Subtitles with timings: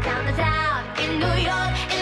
[0.00, 1.97] party downtown in New York.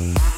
[0.00, 0.29] Bye.